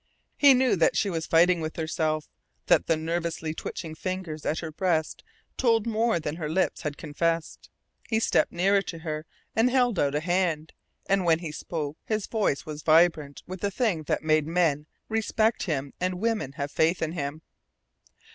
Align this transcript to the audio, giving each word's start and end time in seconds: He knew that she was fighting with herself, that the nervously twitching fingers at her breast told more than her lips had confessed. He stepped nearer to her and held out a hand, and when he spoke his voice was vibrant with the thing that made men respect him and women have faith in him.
He 0.35 0.55
knew 0.55 0.75
that 0.77 0.97
she 0.97 1.11
was 1.11 1.27
fighting 1.27 1.61
with 1.61 1.75
herself, 1.75 2.27
that 2.65 2.87
the 2.87 2.97
nervously 2.97 3.53
twitching 3.53 3.93
fingers 3.93 4.47
at 4.47 4.57
her 4.57 4.71
breast 4.71 5.23
told 5.57 5.85
more 5.85 6.19
than 6.19 6.37
her 6.37 6.49
lips 6.49 6.81
had 6.81 6.97
confessed. 6.97 7.69
He 8.09 8.19
stepped 8.19 8.51
nearer 8.51 8.81
to 8.81 8.97
her 8.97 9.27
and 9.55 9.69
held 9.69 9.99
out 9.99 10.15
a 10.15 10.19
hand, 10.19 10.73
and 11.07 11.23
when 11.23 11.37
he 11.37 11.51
spoke 11.51 11.99
his 12.03 12.25
voice 12.25 12.65
was 12.65 12.81
vibrant 12.81 13.43
with 13.45 13.61
the 13.61 13.69
thing 13.69 14.01
that 14.07 14.23
made 14.23 14.47
men 14.47 14.87
respect 15.07 15.65
him 15.67 15.93
and 16.01 16.15
women 16.15 16.53
have 16.53 16.71
faith 16.71 17.03
in 17.03 17.11
him. 17.11 17.43